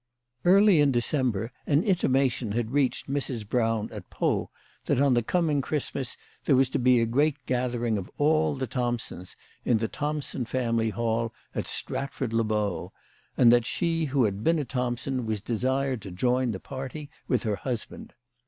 [0.41, 3.47] 203 Early in December an intimation had reached Mrs.
[3.47, 4.49] Brown at Pau
[4.85, 8.65] that on the coming Christmas there was to be a great gathering of all the
[8.65, 12.91] Thompsons in the Thompson family hall at Stratford le Bow,
[13.37, 17.43] and that she who had been a Thompson was desired to join the party with
[17.43, 18.15] her husband.